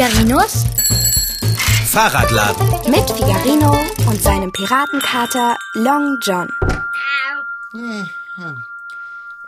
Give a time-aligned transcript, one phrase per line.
[0.00, 0.64] Figarinos
[1.90, 2.90] Fahrradladen.
[2.90, 3.70] mit Figarino
[4.08, 6.48] und seinem Piratenkater Long John.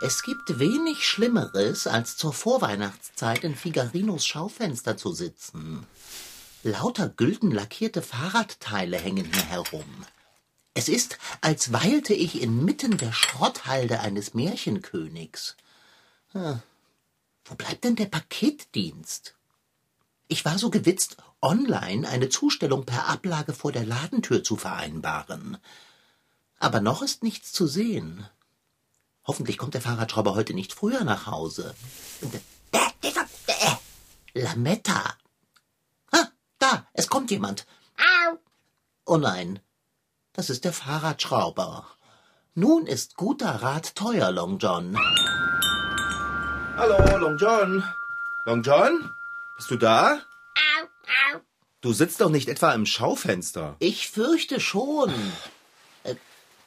[0.02, 5.86] Es gibt wenig Schlimmeres, als zur Vorweihnachtszeit in Figarinos Schaufenster zu sitzen.
[6.62, 10.04] Lauter gülden lackierte Fahrradteile hängen hier herum.
[10.74, 15.56] Es ist, als weilte ich inmitten der Schrotthalde eines Märchenkönigs.
[16.32, 16.60] Hm.
[17.46, 19.34] Wo bleibt denn der Paketdienst?
[20.32, 25.58] Ich war so gewitzt, online eine Zustellung per Ablage vor der Ladentür zu vereinbaren.
[26.58, 28.26] Aber noch ist nichts zu sehen.
[29.24, 31.74] Hoffentlich kommt der Fahrradschrauber heute nicht früher nach Hause.
[34.32, 35.02] Lametta.
[36.12, 36.28] Ah,
[36.58, 37.66] da, es kommt jemand.
[39.04, 39.60] Oh nein,
[40.32, 41.86] das ist der Fahrradschrauber.
[42.54, 44.96] Nun ist guter Rat teuer, Long John.
[46.78, 47.84] Hallo, Long John.
[48.46, 49.12] Long John?
[49.56, 50.20] Bist du da?
[51.80, 53.76] Du sitzt doch nicht etwa im Schaufenster.
[53.80, 55.12] Ich fürchte schon.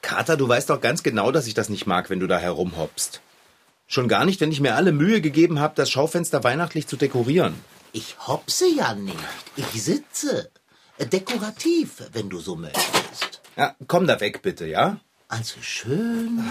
[0.02, 3.22] Kater, du weißt doch ganz genau, dass ich das nicht mag, wenn du da herumhoppst.
[3.88, 7.56] Schon gar nicht, wenn ich mir alle Mühe gegeben habe, das Schaufenster weihnachtlich zu dekorieren.
[7.92, 9.18] Ich hopse ja nicht.
[9.56, 10.52] Ich sitze.
[11.00, 13.42] Dekorativ, wenn du so möchtest.
[13.56, 15.00] Ja, komm da weg, bitte, ja?
[15.28, 16.50] Also schön.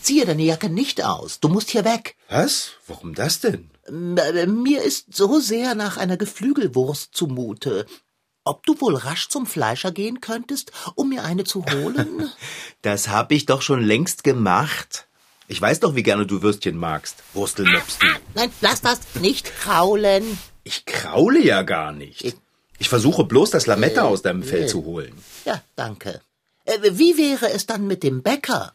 [0.00, 1.40] Ziehe deine Jacke nicht aus.
[1.40, 2.16] Du musst hier weg.
[2.28, 2.72] Was?
[2.86, 3.70] Warum das denn?
[3.86, 7.86] Äh, Mir ist so sehr nach einer Geflügelwurst zumute.
[8.46, 12.30] Ob du wohl rasch zum Fleischer gehen könntest, um mir eine zu holen?
[12.82, 15.08] Das hab ich doch schon längst gemacht.
[15.48, 17.22] Ich weiß doch, wie gerne du Würstchen magst.
[17.32, 18.06] Wurstelmöps du.
[18.34, 20.38] Nein, lass das nicht kraulen.
[20.64, 22.36] Ich kraule ja gar nicht.
[22.78, 25.14] Ich versuche bloß, das Lametta aus deinem Fell zu holen.
[25.46, 26.20] Ja, danke.
[26.66, 28.72] Äh, Wie wäre es dann mit dem Bäcker?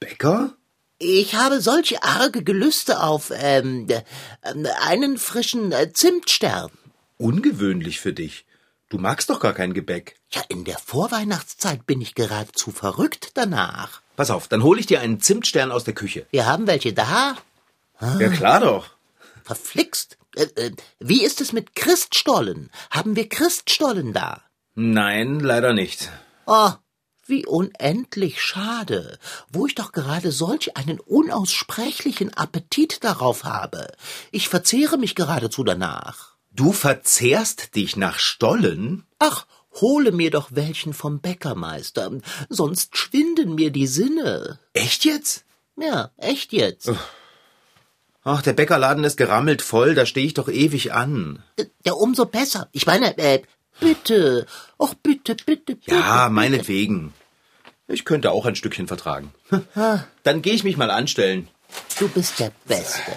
[0.00, 0.56] Bäcker?
[0.98, 4.02] Ich habe solche arge Gelüste auf ähm, äh,
[4.86, 6.70] einen frischen äh, Zimtstern.
[7.18, 8.46] Ungewöhnlich für dich.
[8.88, 10.16] Du magst doch gar kein Gebäck.
[10.30, 14.00] Ja, in der Vorweihnachtszeit bin ich geradezu verrückt danach.
[14.16, 16.26] Pass auf, dann hole ich dir einen Zimtstern aus der Küche.
[16.30, 17.36] Wir haben welche da.
[18.00, 18.86] Ja, klar doch.
[19.44, 20.16] Verflixt.
[20.34, 22.70] Äh, äh, wie ist es mit Christstollen?
[22.90, 24.42] Haben wir Christstollen da?
[24.74, 26.10] Nein, leider nicht.
[26.46, 26.70] Oh,
[27.28, 29.18] wie unendlich schade,
[29.50, 33.88] wo ich doch gerade solch einen unaussprechlichen Appetit darauf habe.
[34.30, 36.36] Ich verzehre mich geradezu danach.
[36.52, 39.04] Du verzehrst dich nach Stollen?
[39.18, 39.46] Ach,
[39.80, 42.10] hole mir doch welchen vom Bäckermeister,
[42.48, 44.58] sonst schwinden mir die Sinne.
[44.72, 45.44] Echt jetzt?
[45.76, 46.90] Ja, echt jetzt.
[48.28, 51.44] Ach, der Bäckerladen ist gerammelt voll, da stehe ich doch ewig an.
[51.84, 52.68] Ja, umso besser.
[52.72, 53.42] Ich meine, äh,
[53.80, 54.46] bitte.
[54.78, 55.94] Och, bitte, bitte, bitte.
[55.94, 57.12] Ja, meinetwegen.
[57.88, 59.32] Ich könnte auch ein Stückchen vertragen.
[60.22, 61.48] Dann gehe ich mich mal anstellen.
[61.98, 63.12] Du bist der Beste.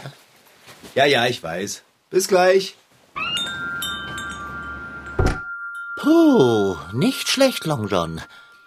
[0.95, 1.83] Ja, ja, ich weiß.
[2.09, 2.75] Bis gleich.
[6.01, 8.21] Puh, nicht schlecht, Long John.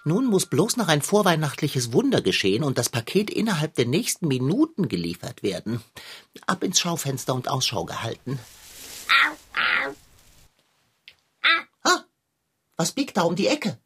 [0.04, 4.88] Nun muss bloß noch ein vorweihnachtliches Wunder geschehen und das Paket innerhalb der nächsten Minuten
[4.88, 5.80] geliefert werden.
[6.46, 8.38] Ab ins Schaufenster und Ausschau gehalten.
[9.08, 9.30] Ha,
[12.82, 13.78] was biegt da um die Ecke?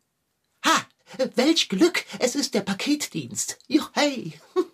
[0.64, 0.86] Ha,
[1.34, 3.58] welch Glück, es ist der Paketdienst.
[3.68, 4.32] Juhei.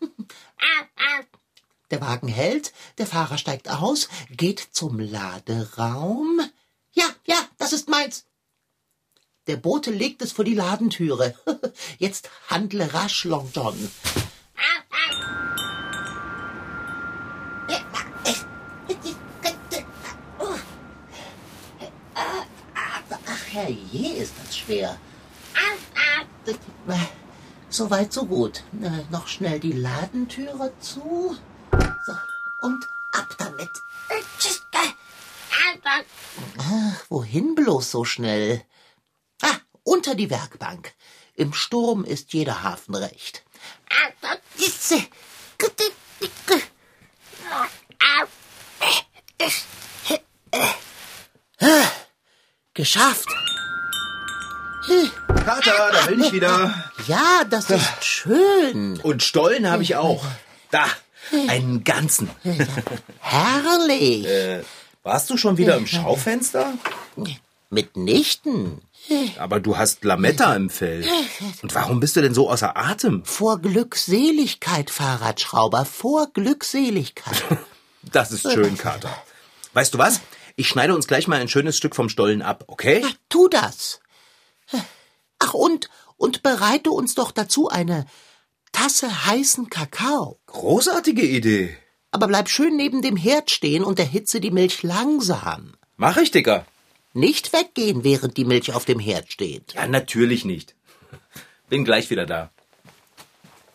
[1.91, 6.41] Der Wagen hält, der Fahrer steigt aus, geht zum Laderaum.
[6.93, 8.25] Ja, ja, das ist meins.
[9.47, 11.35] Der Bote legt es vor die Ladentüre.
[11.99, 13.77] Jetzt handle rasch, Long John.
[22.15, 22.45] Ach,
[23.53, 24.99] herrje, ist das schwer.
[27.69, 28.63] So weit, so gut.
[28.83, 31.37] Äh, Noch schnell die Ladentüre zu.
[31.71, 32.13] So,
[32.63, 33.71] und ab damit.
[36.59, 38.63] Ach, wohin bloß so schnell?
[39.43, 40.95] Ah, unter die Werkbank.
[41.35, 43.43] Im Sturm ist jeder Hafen recht.
[52.75, 53.29] Geschafft.
[55.45, 56.75] Kater, da bin ich wieder.
[57.07, 58.99] Ja, das ist schön.
[59.03, 60.25] Und Stollen habe ich auch.
[60.71, 60.85] Da,
[61.49, 62.31] einen ganzen.
[63.21, 64.27] Herrlich.
[64.27, 64.63] Äh,
[65.03, 66.75] warst du schon wieder im Schaufenster?
[67.71, 68.81] Mitnichten.
[69.39, 71.05] Aber du hast Lametta im Fell.
[71.63, 73.25] Und warum bist du denn so außer Atem?
[73.25, 77.43] Vor Glückseligkeit, Fahrradschrauber, vor Glückseligkeit.
[78.11, 79.17] Das ist schön, Kater.
[79.75, 80.21] Weißt du was?
[80.57, 83.07] Ich schneide uns gleich mal ein schönes Stück vom Stollen ab, okay?
[83.29, 84.02] Tu das.
[85.39, 88.07] Ach und, und bereite uns doch dazu eine
[88.73, 90.39] Tasse heißen Kakao.
[90.47, 91.77] Großartige Idee.
[92.11, 95.75] Aber bleib schön neben dem Herd stehen und erhitze die Milch langsam.
[95.97, 96.67] Mach ich, Dicker.
[97.15, 99.75] Nicht weggehen, während die Milch auf dem Herd steht.
[99.75, 100.75] Ja, natürlich nicht.
[101.69, 102.51] Bin gleich wieder da.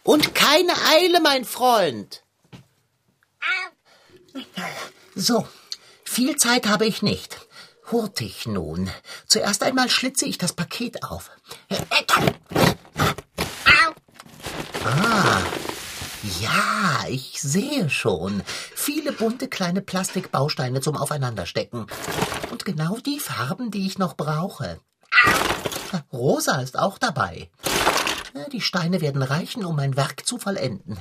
[0.03, 2.23] Und keine Eile, mein Freund.
[5.15, 5.47] So,
[6.03, 7.46] viel Zeit habe ich nicht.
[7.91, 8.89] Hurtig nun.
[9.27, 11.31] Zuerst einmal schlitze ich das Paket auf.
[14.83, 15.41] Ah,
[16.41, 18.43] ja, ich sehe schon.
[18.75, 21.87] Viele bunte kleine Plastikbausteine zum Aufeinanderstecken.
[22.51, 24.79] Und genau die Farben, die ich noch brauche.
[26.11, 27.49] Rosa ist auch dabei.
[28.51, 30.99] Die Steine werden reichen, um mein Werk zu vollenden.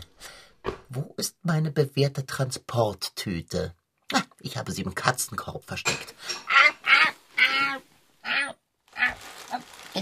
[0.89, 3.75] Wo ist meine bewährte Transporttüte?
[4.13, 6.15] Ah, ich habe sie im Katzenkorb versteckt.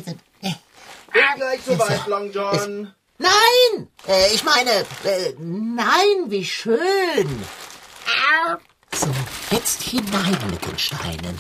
[0.03, 2.93] Bin gleich soweit, Long John.
[3.19, 3.89] Nein!
[4.09, 4.71] Äh, ich meine,
[5.05, 7.45] äh, nein, wie schön.
[8.93, 9.07] So,
[9.51, 11.39] jetzt hinein mit den Steinen.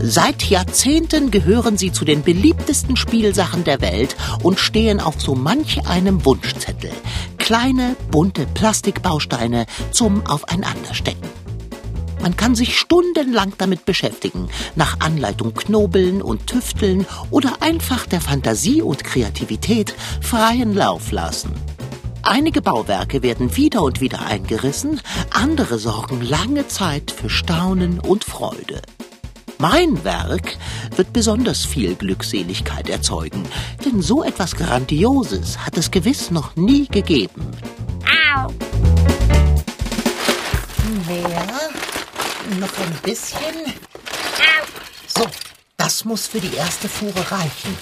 [0.00, 5.86] Seit Jahrzehnten gehören sie zu den beliebtesten Spielsachen der Welt und stehen auf so manch
[5.88, 6.92] einem Wunschzettel.
[7.38, 11.28] Kleine, bunte Plastikbausteine zum Aufeinanderstecken.
[12.20, 18.82] Man kann sich stundenlang damit beschäftigen, nach Anleitung knobeln und tüfteln oder einfach der Fantasie
[18.82, 21.52] und Kreativität freien Lauf lassen.
[22.22, 25.00] Einige Bauwerke werden wieder und wieder eingerissen,
[25.30, 28.82] andere sorgen lange Zeit für Staunen und Freude.
[29.58, 30.56] Mein Werk
[30.94, 33.42] wird besonders viel Glückseligkeit erzeugen,
[33.84, 37.44] denn so etwas Grandioses hat es gewiss noch nie gegeben.
[41.06, 41.57] Mehr,
[42.56, 43.74] noch ein bisschen.
[45.06, 45.26] So,
[45.76, 47.76] das muss für die erste Fuhre reichen.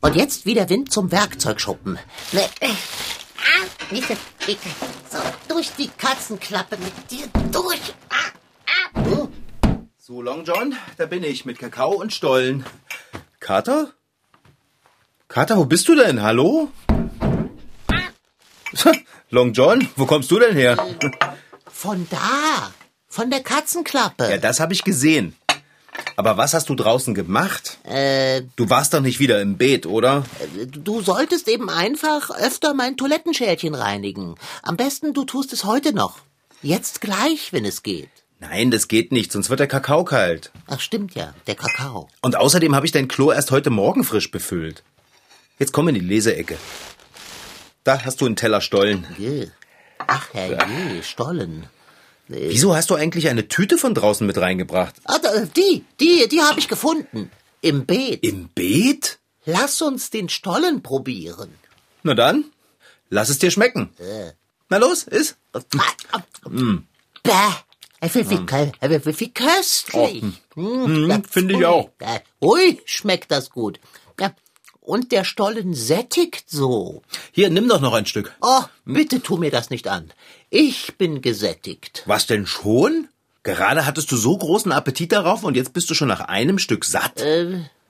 [0.00, 1.98] Und jetzt wieder Wind zum Werkzeugschuppen.
[2.32, 4.68] Ne, äh, ah, bitte, bitte.
[5.10, 7.94] So, durch die Katzenklappe mit dir durch.
[9.96, 12.66] So, Long John, da bin ich mit Kakao und Stollen.
[13.38, 13.92] Kater?
[15.28, 16.20] Kater, wo bist du denn?
[16.22, 16.70] Hallo?
[19.30, 20.76] Long John, wo kommst du denn her?
[21.66, 22.72] Von da,
[23.12, 24.30] von der Katzenklappe.
[24.30, 25.36] Ja, das habe ich gesehen.
[26.16, 27.76] Aber was hast du draußen gemacht?
[27.84, 30.24] Äh, Du warst doch nicht wieder im Beet, oder?
[30.66, 34.36] du solltest eben einfach öfter mein Toilettenschälchen reinigen.
[34.62, 36.20] Am besten du tust es heute noch.
[36.62, 38.08] Jetzt gleich, wenn es geht.
[38.40, 40.50] Nein, das geht nicht, sonst wird der Kakao kalt.
[40.66, 42.08] Ach, stimmt ja, der Kakao.
[42.22, 44.82] Und außerdem habe ich dein Klo erst heute Morgen frisch befüllt.
[45.58, 46.56] Jetzt komm in die Leseecke.
[47.84, 49.06] Da hast du einen Teller Stollen.
[49.18, 49.48] Geh.
[50.06, 51.66] Ach, herrje, Stollen.
[52.28, 54.94] Wieso hast du eigentlich eine Tüte von draußen mit reingebracht?
[55.04, 55.18] Ah,
[55.56, 57.30] die, die, die habe ich gefunden.
[57.60, 58.24] Im Beet.
[58.24, 59.18] Im Beet?
[59.44, 61.52] Lass uns den Stollen probieren.
[62.02, 62.44] Na dann,
[63.10, 63.90] lass es dir schmecken.
[64.68, 65.36] Na los, iss.
[67.22, 67.32] Bäh.
[68.00, 70.24] Wie, wie, wie, wie, wie köstlich.
[70.56, 71.90] Mm, ja, finde ich auch.
[72.00, 73.78] Äh, Ui, schmeckt das gut.
[74.82, 77.02] Und der Stollen sättigt so.
[77.30, 78.34] Hier, nimm doch noch ein Stück.
[78.42, 80.12] Oh, bitte tu mir das nicht an.
[80.50, 82.02] Ich bin gesättigt.
[82.06, 83.08] Was denn schon?
[83.44, 86.84] Gerade hattest du so großen Appetit darauf und jetzt bist du schon nach einem Stück
[86.84, 87.24] satt.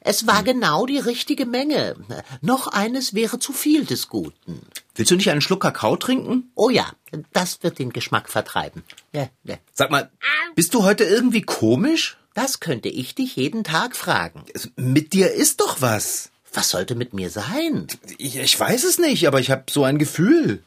[0.01, 1.97] Es war genau die richtige Menge.
[2.43, 4.61] Noch eines wäre zu viel des Guten.
[4.95, 6.51] Willst du nicht einen Schluck Kakao trinken?
[6.55, 6.93] Oh ja,
[7.33, 8.83] das wird den Geschmack vertreiben.
[9.15, 9.57] Ja, ja.
[9.73, 10.11] Sag mal,
[10.55, 12.19] bist du heute irgendwie komisch?
[12.35, 14.45] Das könnte ich dich jeden Tag fragen.
[14.77, 16.32] Mit dir ist doch was.
[16.53, 17.87] Was sollte mit mir sein?
[18.19, 20.63] Ich, ich weiß es nicht, aber ich habe so ein Gefühl.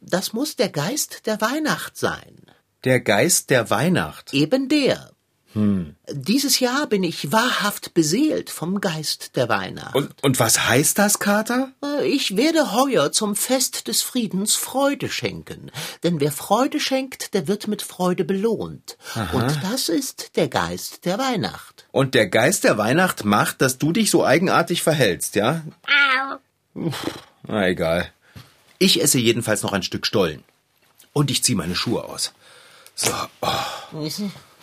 [0.00, 2.42] Das muss der Geist der Weihnacht sein.
[2.84, 4.34] Der Geist der Weihnacht.
[4.34, 5.10] Eben der.
[6.12, 9.94] Dieses Jahr bin ich wahrhaft beseelt vom Geist der Weihnacht.
[9.94, 11.72] Und, und was heißt das, Kater?
[11.82, 15.70] Äh, Ich werde heuer zum Fest des Friedens Freude schenken.
[16.02, 18.98] Denn wer Freude schenkt, der wird mit Freude belohnt.
[19.32, 21.86] Und das ist der Geist der Weihnacht.
[21.90, 25.62] Und der Geist der Weihnacht macht, dass du dich so eigenartig verhältst, ja?
[26.74, 27.06] Uff,
[27.46, 28.12] Na egal.
[28.78, 30.44] Ich esse jedenfalls noch ein Stück Stollen.
[31.14, 32.32] Und ich ziehe meine Schuhe aus.
[32.94, 33.10] So.
[33.40, 34.06] Oh,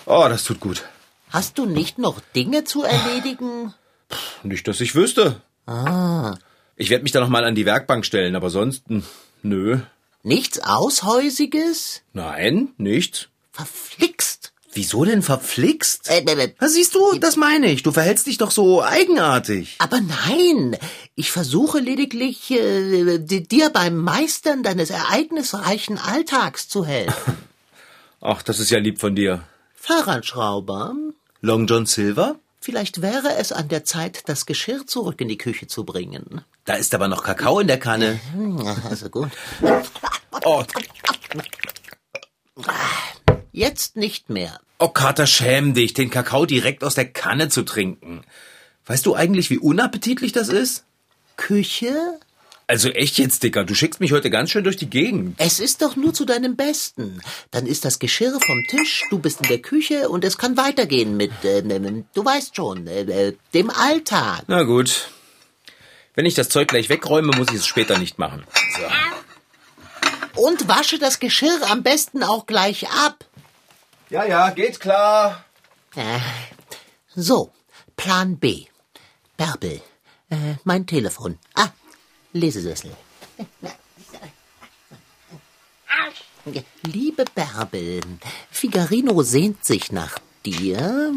[0.05, 0.83] oh das tut gut.
[1.29, 3.73] Hast du nicht noch Dinge zu erledigen?
[4.43, 5.41] Nicht, dass ich wüsste.
[6.75, 9.03] Ich werde mich da noch mal an die Werkbank stellen, aber sonst, hm,
[9.41, 9.79] nö.
[10.23, 12.01] Nichts Aushäusiges?
[12.13, 13.27] Nein, nichts.
[13.51, 14.51] Verflixt.
[14.75, 16.09] Wieso denn verflixt?
[16.09, 17.83] Äh, äh, Na, siehst du, das meine ich.
[17.83, 19.75] Du verhältst dich doch so eigenartig.
[19.79, 20.75] aber nein,
[21.15, 27.37] ich versuche lediglich, äh, di- dir beim Meistern deines ereignisreichen Alltags zu helfen.
[28.21, 29.43] Ach, das ist ja lieb von dir.
[29.87, 30.95] Fahrradschrauber?
[31.41, 32.39] Long John Silver?
[32.61, 36.39] Vielleicht wäre es an der Zeit, das Geschirr zurück in die Küche zu bringen.
[36.63, 38.21] Da ist aber noch Kakao in der Kanne.
[38.63, 39.29] Ja, Also gut.
[40.45, 40.63] Oh,
[43.51, 44.57] Jetzt nicht mehr.
[44.79, 48.21] oh Kater, schäm dich, den Kakao direkt aus der Kanne zu trinken.
[48.85, 50.85] Weißt du eigentlich, wie unappetitlich das ist?
[51.35, 52.19] Küche?
[52.73, 55.35] Also echt jetzt, Dicker, du schickst mich heute ganz schön durch die Gegend.
[55.37, 57.21] Es ist doch nur zu deinem Besten.
[57.51, 61.15] Dann ist das Geschirr vom Tisch, du bist in der Küche und es kann weitergehen
[61.15, 64.45] mit, äh, du weißt schon, äh, äh, dem Alltag.
[64.47, 65.11] Na gut.
[66.15, 68.43] Wenn ich das Zeug gleich wegräume, muss ich es später nicht machen.
[68.75, 70.41] So.
[70.41, 73.23] Und wasche das Geschirr am besten auch gleich ab.
[74.09, 75.45] Ja, ja, geht klar.
[75.95, 76.17] Äh,
[77.13, 77.53] so,
[77.95, 78.65] Plan B.
[79.37, 79.79] Bärbel,
[80.31, 81.37] äh, mein Telefon.
[81.53, 81.69] Ah,
[82.33, 82.91] Lesesessel.
[86.83, 88.01] Liebe Bärbel,
[88.51, 91.13] Figarino sehnt sich nach dir.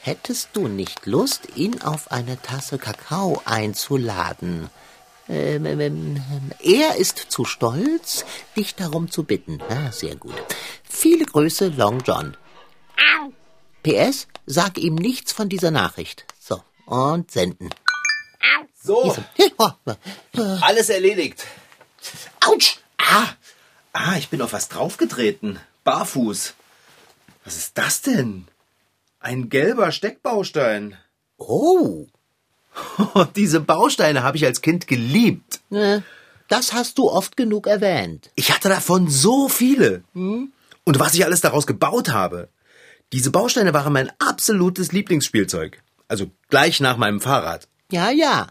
[0.00, 4.70] Hättest du nicht Lust, ihn auf eine Tasse Kakao einzuladen?
[5.28, 6.20] Ähm, ähm, ähm,
[6.60, 8.24] er ist zu stolz,
[8.56, 9.60] dich darum zu bitten.
[9.68, 10.34] Ah, sehr gut.
[10.88, 12.36] Viele Grüße, Long John.
[13.82, 16.24] PS, sag ihm nichts von dieser Nachricht.
[16.38, 17.70] So, und senden.
[18.84, 19.16] So,
[19.56, 19.70] Oh,
[20.60, 21.46] alles erledigt.
[22.44, 22.76] Autsch!
[22.98, 23.28] Ah,
[23.94, 25.58] ah, ich bin auf was draufgetreten.
[25.84, 26.52] Barfuß.
[27.46, 28.46] Was ist das denn?
[29.20, 30.98] Ein gelber Steckbaustein.
[31.38, 32.06] Oh,
[33.36, 35.60] Diese Bausteine habe ich als Kind geliebt.
[36.48, 38.30] das hast du oft genug erwähnt.
[38.34, 40.04] Ich hatte davon so viele.
[40.12, 40.52] Und
[40.86, 42.50] was ich alles daraus gebaut habe.
[43.14, 45.82] Diese Bausteine waren mein absolutes Lieblingsspielzeug.
[46.06, 47.66] Also gleich nach meinem Fahrrad.
[47.90, 48.48] Ja, ja.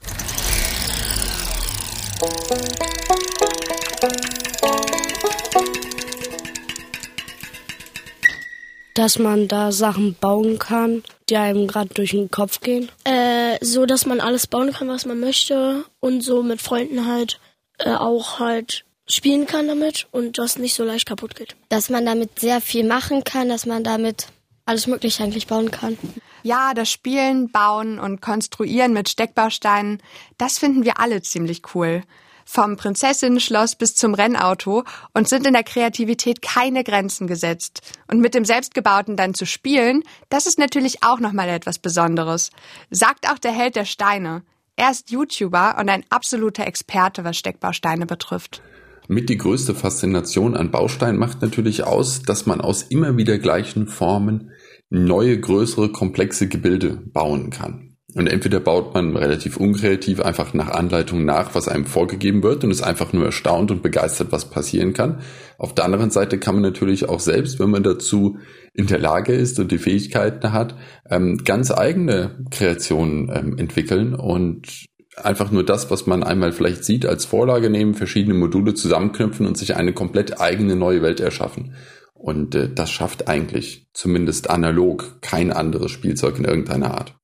[8.93, 12.89] Dass man da Sachen bauen kann, die einem gerade durch den Kopf gehen.
[13.03, 17.39] Äh, so, dass man alles bauen kann, was man möchte und so mit Freunden halt
[17.79, 21.55] äh, auch halt spielen kann damit und das nicht so leicht kaputt geht.
[21.69, 24.27] dass man damit sehr viel machen kann, dass man damit
[24.65, 25.97] alles Mögliche eigentlich bauen kann.
[26.43, 30.01] Ja, das Spielen, Bauen und Konstruieren mit Steckbausteinen,
[30.37, 32.03] das finden wir alle ziemlich cool.
[32.45, 37.81] Vom Prinzessinnen-Schloss bis zum Rennauto und sind in der Kreativität keine Grenzen gesetzt.
[38.07, 42.51] Und mit dem Selbstgebauten dann zu spielen, das ist natürlich auch nochmal etwas Besonderes.
[42.89, 44.43] Sagt auch der Held der Steine.
[44.75, 48.61] Er ist YouTuber und ein absoluter Experte, was Steckbausteine betrifft.
[49.07, 53.87] Mit die größte Faszination an Bausteinen macht natürlich aus, dass man aus immer wieder gleichen
[53.87, 54.51] Formen
[54.89, 57.93] neue, größere, komplexe Gebilde bauen kann.
[58.15, 62.69] Und entweder baut man relativ unkreativ einfach nach Anleitung nach, was einem vorgegeben wird und
[62.69, 65.21] ist einfach nur erstaunt und begeistert, was passieren kann.
[65.57, 68.37] Auf der anderen Seite kann man natürlich auch selbst, wenn man dazu
[68.73, 70.75] in der Lage ist und die Fähigkeiten hat,
[71.09, 74.85] ähm, ganz eigene Kreationen ähm, entwickeln und
[75.17, 79.57] einfach nur das, was man einmal vielleicht sieht, als Vorlage nehmen, verschiedene Module zusammenknüpfen und
[79.57, 81.75] sich eine komplett eigene neue Welt erschaffen.
[82.13, 87.15] Und äh, das schafft eigentlich, zumindest analog, kein anderes Spielzeug in irgendeiner Art.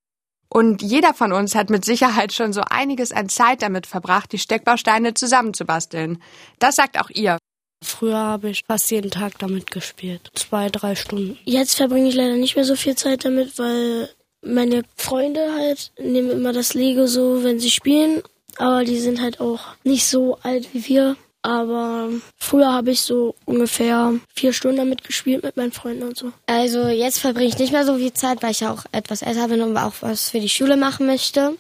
[0.49, 4.39] Und jeder von uns hat mit Sicherheit schon so einiges an Zeit damit verbracht, die
[4.39, 6.21] Steckbausteine zusammenzubasteln.
[6.57, 7.37] Das sagt auch ihr.
[7.83, 10.31] Früher habe ich fast jeden Tag damit gespielt.
[10.33, 11.37] Zwei, drei Stunden.
[11.45, 14.09] Jetzt verbringe ich leider nicht mehr so viel Zeit damit, weil
[14.41, 18.21] meine Freunde halt nehmen immer das Lego so, wenn sie spielen.
[18.57, 21.15] Aber die sind halt auch nicht so alt wie wir.
[21.41, 26.33] Aber früher habe ich so ungefähr vier Stunden damit gespielt mit meinen Freunden und so.
[26.47, 29.47] Also jetzt verbringe ich nicht mehr so viel Zeit, weil ich ja auch etwas älter
[29.47, 31.55] bin und auch was für die Schule machen möchte.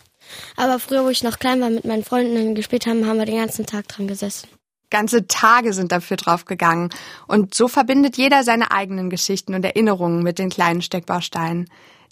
[0.57, 3.37] Aber früher, wo ich noch klein war, mit meinen Freunden gespielt haben, haben wir den
[3.37, 4.49] ganzen Tag dran gesessen.
[4.89, 6.89] Ganze Tage sind dafür draufgegangen.
[7.27, 11.69] Und so verbindet jeder seine eigenen Geschichten und Erinnerungen mit den kleinen Steckbausteinen.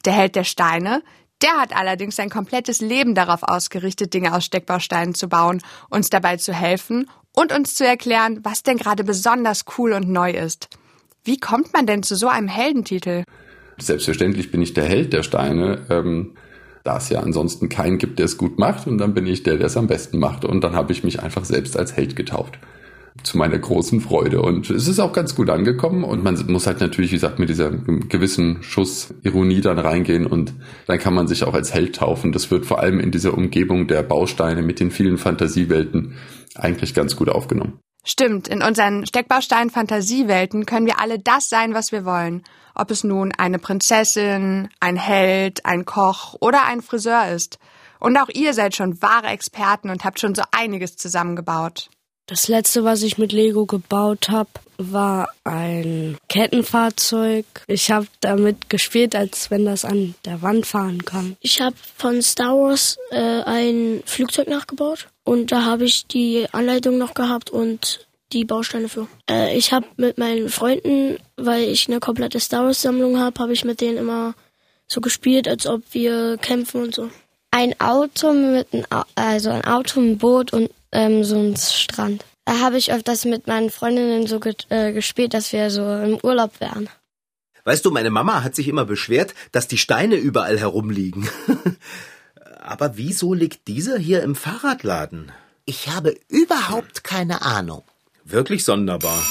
[0.08, 1.04] Der Held der Steine,
[1.42, 6.38] der hat allerdings sein komplettes Leben darauf ausgerichtet, Dinge aus Steckbausteinen zu bauen, uns dabei
[6.38, 10.70] zu helfen und uns zu erklären, was denn gerade besonders cool und neu ist.
[11.26, 13.26] Wie kommt man denn zu so einem Heldentitel?
[13.80, 16.38] Selbstverständlich bin ich der Held der Steine, ähm,
[16.86, 18.88] da es ja ansonsten keinen gibt, der es gut macht.
[18.88, 20.46] Und dann bin ich der, der es am besten macht.
[20.46, 22.60] Und dann habe ich mich einfach selbst als Held getauft.
[23.24, 24.42] Zu meiner großen Freude.
[24.42, 26.04] Und es ist auch ganz gut angekommen.
[26.04, 30.26] Und man muss halt natürlich, wie gesagt, mit dieser gewissen Schuss Ironie dann reingehen.
[30.26, 30.54] Und
[30.86, 32.32] dann kann man sich auch als Held taufen.
[32.32, 36.16] Das wird vor allem in dieser Umgebung der Bausteine mit den vielen Fantasiewelten
[36.56, 37.80] eigentlich ganz gut aufgenommen.
[38.10, 42.44] Stimmt, in unseren Steckbaustein-Fantasiewelten können wir alle das sein, was wir wollen.
[42.74, 47.60] Ob es nun eine Prinzessin, ein Held, ein Koch oder ein Friseur ist.
[48.00, 51.90] Und auch ihr seid schon wahre Experten und habt schon so einiges zusammengebaut.
[52.28, 57.46] Das letzte, was ich mit Lego gebaut habe, war ein Kettenfahrzeug.
[57.68, 61.38] Ich habe damit gespielt, als wenn das an der Wand fahren kann.
[61.40, 66.98] Ich habe von Star Wars äh, ein Flugzeug nachgebaut und da habe ich die Anleitung
[66.98, 69.08] noch gehabt und die Bausteine für.
[69.30, 73.54] Äh, ich habe mit meinen Freunden, weil ich eine komplette Star Wars Sammlung habe, habe
[73.54, 74.36] ich mit denen immer
[74.86, 77.10] so gespielt, als ob wir kämpfen und so.
[77.52, 82.25] Ein Auto mit ein, also ein Auto, ein Boot und ähm, so ein Strand.
[82.46, 86.17] Da habe ich öfters mit meinen Freundinnen so ge äh, gespielt, dass wir so im
[86.24, 86.89] Urlaub wären.
[87.65, 91.29] Weißt du, meine Mama hat sich immer beschwert, dass die Steine überall herumliegen.
[92.62, 95.32] Aber wieso liegt dieser hier im Fahrradladen?
[95.65, 97.84] Ich habe überhaupt keine Ahnung.
[98.24, 99.22] Wirklich sonderbar.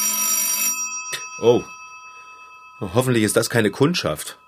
[1.40, 1.62] Oh.
[2.80, 4.38] Hoffentlich ist das keine Kundschaft.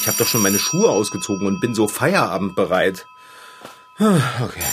[0.00, 3.06] Ich habe doch schon meine Schuhe ausgezogen und bin so feierabendbereit.
[4.00, 4.64] Okay.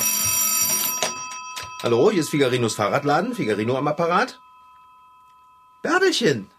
[1.84, 3.36] Hallo, hier ist Figarinos Fahrradladen.
[3.36, 4.40] Figarino am Apparat.
[5.84, 6.50] Bärbelchen.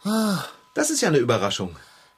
[0.74, 1.74] Das ist ja eine Überraschung.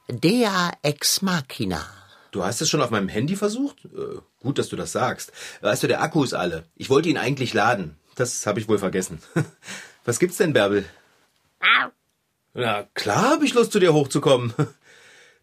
[0.08, 1.86] Dea ex machina.
[2.30, 3.86] Du hast es schon auf meinem Handy versucht?
[3.86, 5.32] Äh, gut, dass du das sagst.
[5.62, 6.64] Weißt du, der Akku ist alle.
[6.76, 7.96] Ich wollte ihn eigentlich laden.
[8.16, 9.22] Das habe ich wohl vergessen.
[10.04, 10.84] Was gibt's denn, Bärbel?
[12.52, 14.52] Na, klar habe ich Lust, zu dir hochzukommen.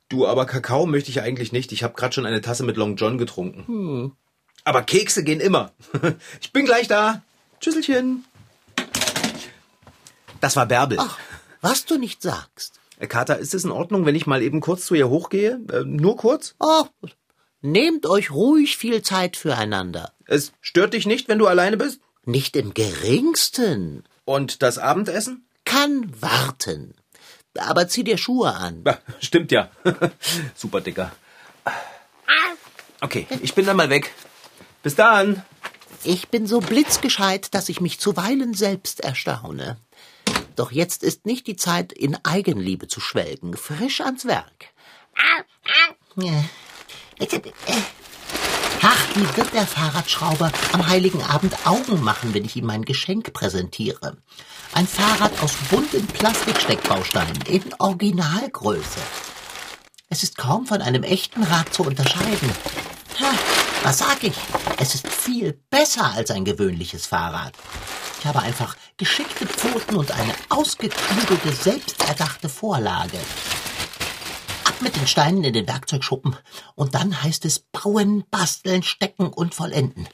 [0.09, 1.73] Du, aber Kakao möchte ich eigentlich nicht.
[1.73, 3.67] Ich habe gerade schon eine Tasse mit Long John getrunken.
[3.67, 4.11] Hm.
[4.63, 5.73] Aber Kekse gehen immer.
[6.39, 7.23] Ich bin gleich da.
[7.59, 8.25] Tschüsselchen.
[10.41, 10.97] Das war Bärbel.
[10.99, 11.17] Ach,
[11.61, 12.79] was du nicht sagst.
[12.99, 15.59] Äh, Kater, ist es in Ordnung, wenn ich mal eben kurz zu ihr hochgehe?
[15.71, 16.55] Äh, nur kurz?
[16.59, 16.85] Oh,
[17.61, 20.13] nehmt euch ruhig viel Zeit füreinander.
[20.25, 22.01] Es stört dich nicht, wenn du alleine bist?
[22.25, 24.03] Nicht im geringsten.
[24.25, 25.47] Und das Abendessen?
[25.65, 26.93] Kann warten.
[27.57, 28.83] Aber zieh dir Schuhe an.
[28.85, 29.69] Ja, stimmt ja.
[30.55, 31.11] Super dicker.
[32.99, 34.11] Okay, ich bin dann mal weg.
[34.83, 35.43] Bis dann.
[36.03, 39.77] Ich bin so blitzgescheit, dass ich mich zuweilen selbst erstaune.
[40.55, 43.55] Doch jetzt ist nicht die Zeit, in Eigenliebe zu schwelgen.
[43.55, 44.67] Frisch ans Werk.
[48.81, 53.33] Ach, wie wird der Fahrradschrauber am heiligen Abend Augen machen, wenn ich ihm mein Geschenk
[53.33, 54.17] präsentiere?
[54.73, 58.99] Ein Fahrrad aus bunten Plastiksteckbausteinen in Originalgröße.
[60.09, 62.49] Es ist kaum von einem echten Rad zu unterscheiden.
[63.19, 63.33] Ha,
[63.83, 64.35] was sag ich?
[64.79, 67.53] Es ist viel besser als ein gewöhnliches Fahrrad.
[68.19, 73.17] Ich habe einfach geschickte Pfoten und eine ausgeklügelte, selbsterdachte Vorlage.
[74.65, 76.35] Ab mit den Steinen in den Werkzeugschuppen
[76.75, 80.07] und dann heißt es bauen, basteln, stecken und vollenden.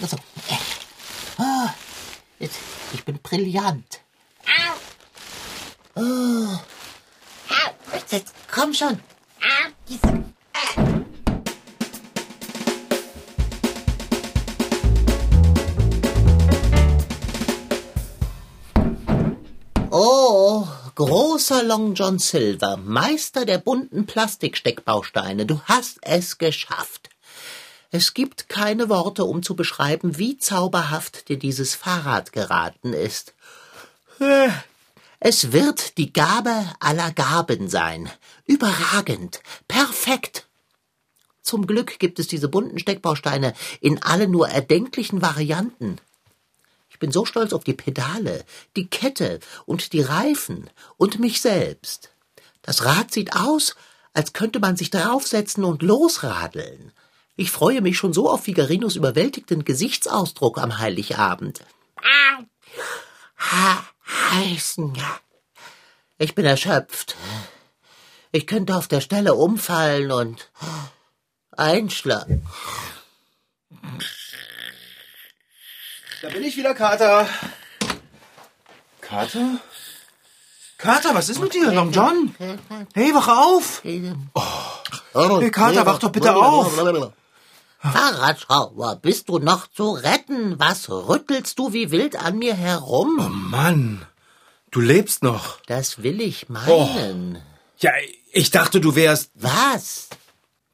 [0.00, 0.16] Also,
[1.38, 1.68] äh,
[2.38, 2.56] jetzt,
[2.92, 4.00] ich bin brillant.
[5.94, 6.58] Oh,
[8.10, 9.00] jetzt komm schon.
[9.42, 10.29] Oh,
[20.94, 27.10] großer Long John Silver, Meister der bunten Plastiksteckbausteine, du hast es geschafft.
[27.90, 33.34] Es gibt keine Worte, um zu beschreiben, wie zauberhaft dir dieses Fahrrad geraten ist.
[35.18, 38.08] Es wird die Gabe aller Gaben sein.
[38.46, 40.46] Überragend, perfekt.
[41.42, 45.98] Zum Glück gibt es diese bunten Steckbausteine in allen nur erdenklichen Varianten.
[47.00, 48.44] Ich bin so stolz auf die Pedale,
[48.76, 52.12] die Kette und die Reifen und mich selbst.
[52.60, 53.74] Das Rad sieht aus,
[54.12, 56.92] als könnte man sich draufsetzen und losradeln.
[57.36, 61.64] Ich freue mich schon so auf Figarinos überwältigten Gesichtsausdruck am Heiligabend.
[64.32, 64.92] Heißen.
[66.18, 67.16] Ich bin erschöpft.
[68.30, 70.50] Ich könnte auf der Stelle umfallen und
[71.56, 72.46] einschlafen.
[76.22, 77.26] Da bin ich wieder, Kater.
[79.00, 79.58] Kater?
[80.76, 82.34] Kater, was ist mit dir, Long John?
[82.94, 83.82] Hey, wach auf!
[84.34, 85.40] Oh.
[85.40, 86.78] Hey, Kater, wach doch bitte auf!
[87.78, 90.58] Fahrradschrauber, bist du noch zu retten?
[90.58, 93.16] Was rüttelst du wie wild an mir herum?
[93.18, 94.04] Oh Mann,
[94.70, 95.60] du lebst noch.
[95.66, 97.40] Das will ich meinen.
[97.78, 97.92] Ja,
[98.32, 99.30] ich dachte, du wärst.
[99.34, 100.08] Was?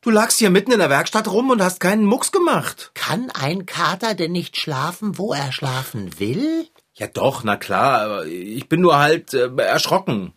[0.07, 2.93] Du lagst hier mitten in der Werkstatt rum und hast keinen Mucks gemacht.
[2.95, 6.69] Kann ein Kater denn nicht schlafen, wo er schlafen will?
[6.95, 10.33] Ja doch, na klar, aber ich bin nur halt äh, erschrocken.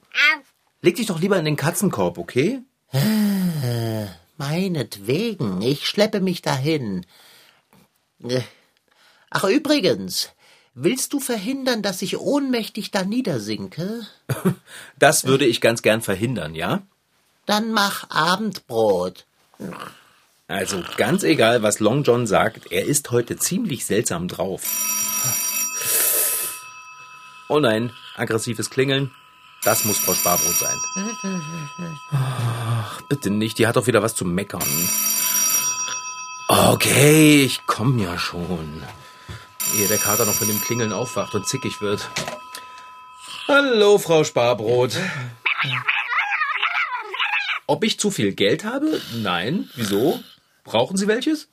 [0.82, 2.64] Leg dich doch lieber in den Katzenkorb, okay?
[2.94, 7.06] Äh, meinetwegen, ich schleppe mich dahin.
[8.24, 8.42] Äh,
[9.30, 10.30] Ach übrigens,
[10.74, 14.08] willst du verhindern, dass ich ohnmächtig da niedersinke?
[14.98, 16.82] Das würde ich ganz gern verhindern, ja?
[17.46, 19.28] Dann mach Abendbrot.
[20.48, 24.64] Also ganz egal, was Long John sagt, er ist heute ziemlich seltsam drauf.
[27.50, 29.12] Oh nein, aggressives Klingeln.
[29.64, 30.78] Das muss Frau Sparbrot sein.
[32.12, 34.64] Ach, bitte nicht, die hat doch wieder was zu meckern.
[36.48, 38.84] Okay, ich komm ja schon.
[39.76, 42.10] Ehe der Kater noch von dem Klingeln aufwacht und zickig wird.
[43.48, 44.98] Hallo, Frau Sparbrot.
[47.70, 49.00] Ob ich zu viel Geld habe?
[49.14, 49.70] Nein.
[49.76, 50.20] Wieso?
[50.64, 51.50] Brauchen Sie welches?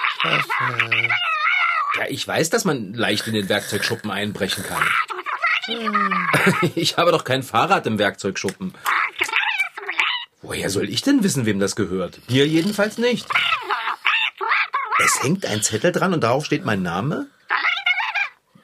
[1.98, 4.82] Ja, ich weiß, dass man leicht in den Werkzeugschuppen einbrechen kann.
[6.74, 8.72] Ich habe doch kein Fahrrad im Werkzeugschuppen.
[10.40, 12.20] Woher soll ich denn wissen, wem das gehört?
[12.30, 13.26] Mir jedenfalls nicht.
[15.04, 17.26] Es hängt ein Zettel dran und darauf steht mein Name?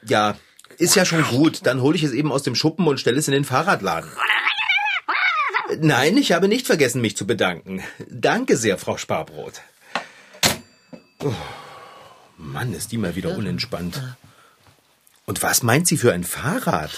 [0.07, 0.37] Ja,
[0.79, 1.67] ist ja schon gut.
[1.67, 4.11] Dann hole ich es eben aus dem Schuppen und stelle es in den Fahrradladen.
[5.81, 7.83] Nein, ich habe nicht vergessen, mich zu bedanken.
[8.09, 9.61] Danke sehr, Frau Sparbrot.
[11.21, 11.33] Oh,
[12.37, 14.03] Mann, ist die mal wieder unentspannt.
[15.25, 16.91] Und was meint sie für ein Fahrrad?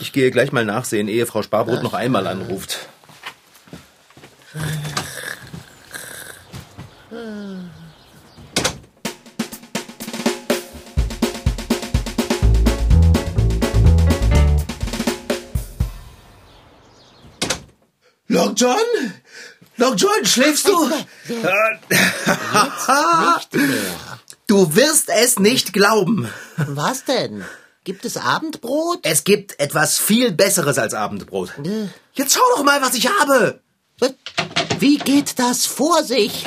[0.00, 2.88] Ich gehe gleich mal nachsehen, ehe Frau Sparbrot noch einmal anruft.
[18.58, 19.12] Long John?
[19.76, 20.86] Long John, schläfst du?
[21.28, 21.78] Nicht mehr.
[24.48, 26.28] Du wirst es nicht glauben.
[26.56, 27.44] Was denn?
[27.82, 29.00] Gibt es Abendbrot?
[29.02, 31.52] Es gibt etwas viel Besseres als Abendbrot.
[32.14, 33.60] Jetzt schau doch mal, was ich habe.
[34.78, 36.46] Wie geht das vor sich?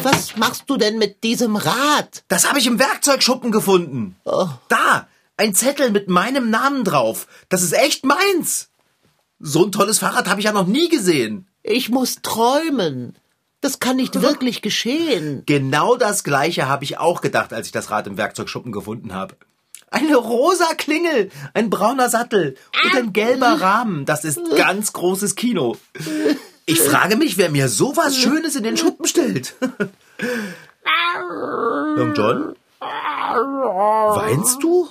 [0.00, 2.22] Was machst du denn mit diesem Rad?
[2.28, 4.14] Das habe ich im Werkzeugschuppen gefunden.
[4.24, 4.48] Oh.
[4.68, 7.26] Da, ein Zettel mit meinem Namen drauf.
[7.48, 8.68] Das ist echt meins.
[9.40, 11.46] So ein tolles Fahrrad habe ich ja noch nie gesehen.
[11.62, 13.16] Ich muss träumen.
[13.60, 15.42] Das kann nicht wirklich geschehen.
[15.46, 19.36] Genau das gleiche habe ich auch gedacht, als ich das Rad im Werkzeugschuppen gefunden habe.
[19.90, 24.04] Eine rosa Klingel, ein brauner Sattel und ein gelber Rahmen.
[24.06, 25.76] Das ist ganz großes Kino.
[26.66, 29.54] Ich frage mich, wer mir sowas Schönes in den Schuppen stellt.
[31.96, 32.56] Long John?
[32.80, 34.88] Weinst du?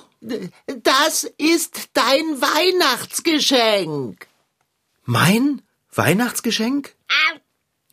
[0.82, 4.26] Das ist dein Weihnachtsgeschenk.
[5.04, 5.60] Mein
[5.92, 6.94] Weihnachtsgeschenk?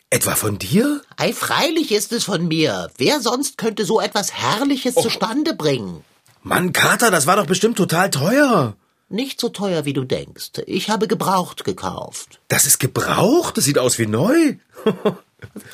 [0.10, 1.02] Etwa von dir?
[1.17, 2.89] Ei, freilich ist es von mir.
[2.97, 6.04] Wer sonst könnte so etwas Herrliches zustande bringen?
[6.43, 8.76] Mann, Kater, das war doch bestimmt total teuer.
[9.10, 10.52] Nicht so teuer, wie du denkst.
[10.67, 12.39] Ich habe gebraucht gekauft.
[12.47, 13.58] Das ist gebraucht?
[13.58, 14.56] Das sieht aus wie neu.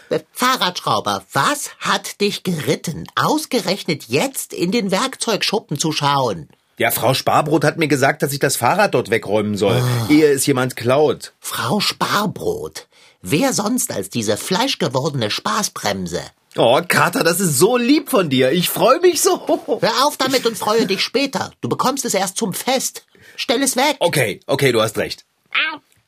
[0.09, 6.47] Äh, Fahrradschrauber, was hat dich geritten, ausgerechnet jetzt in den Werkzeugschuppen zu schauen?
[6.79, 10.45] Ja, Frau Sparbrot hat mir gesagt, dass ich das Fahrrad dort wegräumen soll, ehe es
[10.45, 11.33] jemand klaut.
[11.39, 12.87] Frau Sparbrot,
[13.23, 16.21] wer sonst als diese fleischgewordene Spaßbremse?
[16.55, 18.51] Oh, Kater, das ist so lieb von dir.
[18.51, 19.41] Ich freue mich so.
[19.81, 21.51] Hör auf damit und freue dich später.
[21.61, 23.05] Du bekommst es erst zum Fest.
[23.35, 23.97] Stell es weg.
[23.99, 25.25] Okay, okay, du hast recht.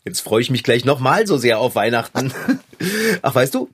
[0.06, 2.34] Jetzt freue ich mich gleich nochmal so sehr auf Weihnachten.
[3.22, 3.70] Ach, weißt du,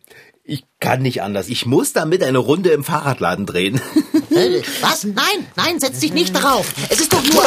[0.47, 1.47] ich kann nicht anders.
[1.49, 3.81] Ich muss damit eine Runde im Fahrradladen drehen.
[4.29, 5.03] Äh, Was?
[5.03, 6.67] Nein, nein, setz dich nicht darauf.
[6.89, 7.43] Es ist doch nur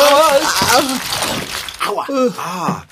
[1.87, 2.07] Aua.
[2.39, 2.83] Ah,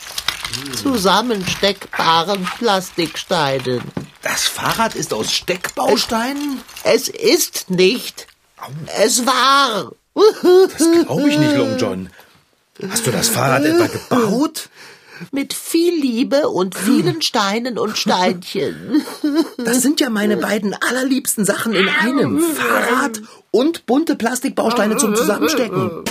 [0.82, 3.80] zusammensteckbaren Plastiksteinen.
[4.22, 6.60] das Fahrrad ist aus Steckbausteinen?
[6.84, 8.26] Es ist nicht.
[9.02, 9.92] Es war.
[10.14, 12.10] Das glaube ich nicht, Long John.
[12.90, 14.68] Hast du das Fahrrad etwa gebaut?
[15.32, 19.02] Mit viel Liebe und vielen Steinen und Steinchen.
[19.58, 22.40] Das sind ja meine beiden allerliebsten Sachen in einem.
[22.40, 26.04] Fahrrad und bunte Plastikbausteine zum Zusammenstecken.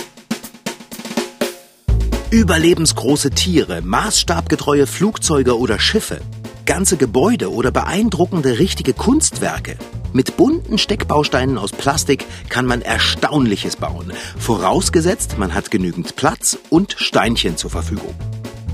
[2.30, 6.20] Überlebensgroße Tiere, maßstabgetreue Flugzeuge oder Schiffe,
[6.66, 9.76] ganze Gebäude oder beeindruckende richtige Kunstwerke.
[10.12, 16.96] Mit bunten Steckbausteinen aus Plastik kann man Erstaunliches bauen, vorausgesetzt man hat genügend Platz und
[16.98, 18.14] Steinchen zur Verfügung.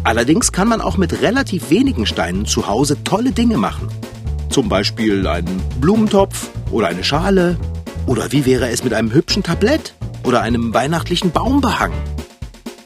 [0.05, 3.89] Allerdings kann man auch mit relativ wenigen Steinen zu Hause tolle Dinge machen.
[4.51, 7.57] Zum Beispiel einen Blumentopf oder eine Schale.
[8.07, 11.93] Oder wie wäre es mit einem hübschen Tablett oder einem weihnachtlichen Baumbehang?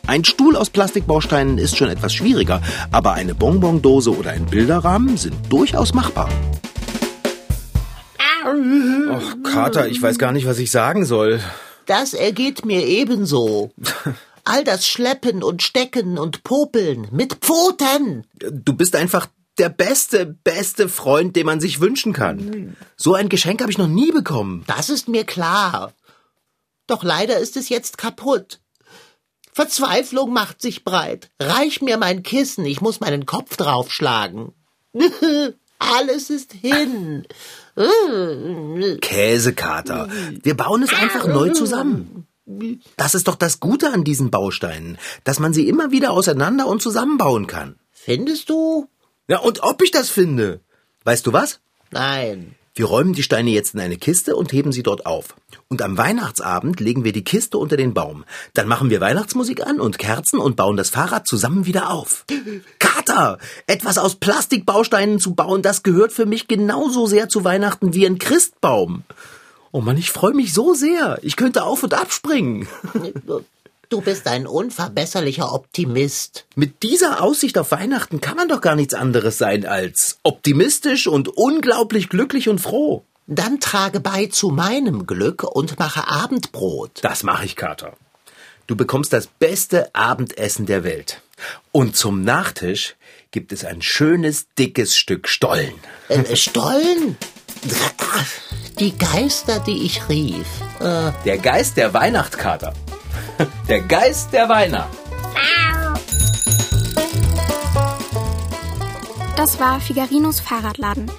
[0.07, 2.61] Ein Stuhl aus Plastikbausteinen ist schon etwas schwieriger,
[2.93, 6.29] aber eine Bonbondose oder ein Bilderrahmen sind durchaus machbar.
[8.45, 11.41] Och, Kater, ich weiß gar nicht, was ich sagen soll.
[11.87, 13.73] Das ergeht mir ebenso.
[14.47, 18.25] All das Schleppen und Stecken und Popeln mit Pfoten.
[18.39, 19.27] Du bist einfach
[19.59, 22.77] der beste, beste Freund, den man sich wünschen kann.
[22.97, 24.63] So ein Geschenk habe ich noch nie bekommen.
[24.69, 25.93] Das ist mir klar.
[26.87, 28.61] Doch leider ist es jetzt kaputt.
[29.53, 31.29] Verzweiflung macht sich breit.
[31.43, 34.53] Reich mir mein Kissen, ich muss meinen Kopf draufschlagen.
[35.81, 37.27] Alles ist hin.
[39.01, 40.09] Käsekater.
[40.43, 42.29] Wir bauen es einfach neu zusammen.
[42.97, 46.81] Das ist doch das Gute an diesen Bausteinen, dass man sie immer wieder auseinander und
[46.81, 47.77] zusammenbauen kann.
[47.91, 48.89] Findest du?
[49.29, 50.61] Ja, und ob ich das finde?
[51.05, 51.61] Weißt du was?
[51.91, 52.55] Nein.
[52.75, 55.35] Wir räumen die Steine jetzt in eine Kiste und heben sie dort auf.
[55.69, 58.25] Und am Weihnachtsabend legen wir die Kiste unter den Baum.
[58.53, 62.27] Dann machen wir Weihnachtsmusik an und Kerzen und bauen das Fahrrad zusammen wieder auf.
[62.79, 63.39] Kater!
[63.67, 68.19] Etwas aus Plastikbausteinen zu bauen, das gehört für mich genauso sehr zu Weihnachten wie ein
[68.19, 69.05] Christbaum.
[69.73, 71.19] Oh Mann, ich freue mich so sehr.
[71.23, 72.69] Ich könnte auf und abspringen.
[73.89, 76.47] Du bist ein unverbesserlicher Optimist.
[76.57, 81.29] Mit dieser Aussicht auf Weihnachten kann man doch gar nichts anderes sein als optimistisch und
[81.29, 83.05] unglaublich glücklich und froh.
[83.29, 86.99] Dann trage bei zu meinem Glück und mache Abendbrot.
[87.03, 87.93] Das mache ich, Kater.
[88.67, 91.23] Du bekommst das beste Abendessen der Welt.
[91.71, 92.97] Und zum Nachtisch
[93.31, 95.75] gibt es ein schönes, dickes Stück Stollen.
[96.09, 97.17] Äh, Stollen?
[98.79, 100.47] Die Geister, die ich rief.
[100.81, 101.12] Äh.
[101.25, 102.73] Der Geist der Weihnachtskater.
[103.69, 104.88] Der Geist der Weihnacht.
[109.37, 111.11] Das war Figarinos Fahrradladen.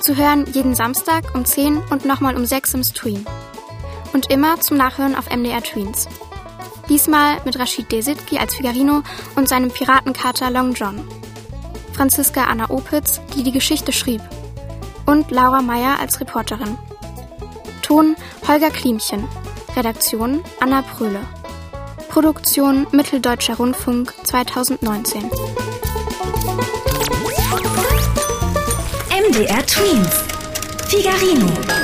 [0.00, 3.24] Zu hören jeden Samstag um 10 und nochmal um 6 im Stream.
[4.12, 6.08] Und immer zum Nachhören auf MDR Tweens.
[6.88, 9.02] Diesmal mit Rashid Desitki als Figarino
[9.36, 11.06] und seinem Piratenkater Long John.
[11.94, 14.20] Franziska Anna Opitz, die die Geschichte schrieb.
[15.06, 16.78] Und Laura Meyer als Reporterin.
[17.82, 19.26] Ton Holger Klimchen.
[19.76, 21.20] Redaktion Anna Pröhle.
[22.08, 25.30] Produktion Mitteldeutscher Rundfunk 2019.
[29.10, 30.24] MDR Tweens.
[30.88, 31.81] Figarino.